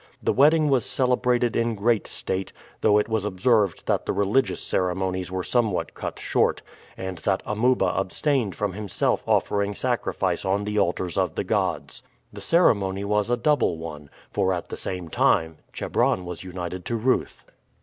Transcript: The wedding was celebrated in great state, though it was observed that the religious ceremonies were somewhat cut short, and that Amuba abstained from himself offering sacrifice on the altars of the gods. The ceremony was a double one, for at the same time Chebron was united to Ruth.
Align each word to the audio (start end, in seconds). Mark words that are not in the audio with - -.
The 0.23 0.33
wedding 0.33 0.67
was 0.67 0.83
celebrated 0.83 1.55
in 1.55 1.75
great 1.75 2.07
state, 2.07 2.51
though 2.81 2.97
it 2.97 3.07
was 3.07 3.23
observed 3.23 3.85
that 3.85 4.07
the 4.07 4.13
religious 4.13 4.59
ceremonies 4.59 5.31
were 5.31 5.43
somewhat 5.43 5.93
cut 5.93 6.17
short, 6.17 6.63
and 6.97 7.19
that 7.19 7.43
Amuba 7.45 7.85
abstained 7.95 8.55
from 8.55 8.73
himself 8.73 9.21
offering 9.27 9.75
sacrifice 9.75 10.43
on 10.43 10.63
the 10.63 10.79
altars 10.79 11.19
of 11.19 11.35
the 11.35 11.43
gods. 11.43 12.01
The 12.33 12.41
ceremony 12.41 13.05
was 13.05 13.29
a 13.29 13.37
double 13.37 13.77
one, 13.77 14.09
for 14.31 14.53
at 14.53 14.69
the 14.69 14.75
same 14.75 15.07
time 15.07 15.57
Chebron 15.71 16.25
was 16.25 16.43
united 16.43 16.83
to 16.85 16.95
Ruth. 16.95 17.45